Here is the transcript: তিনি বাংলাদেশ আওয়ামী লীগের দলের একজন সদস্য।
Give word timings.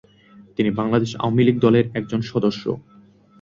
তিনি 0.57 0.69
বাংলাদেশ 0.71 1.11
আওয়ামী 1.15 1.41
লীগের 1.43 1.63
দলের 1.65 1.85
একজন 1.99 2.19
সদস্য। 2.31 2.63